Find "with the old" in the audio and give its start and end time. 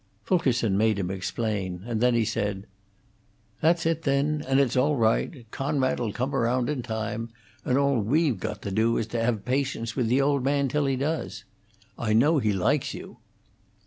9.95-10.43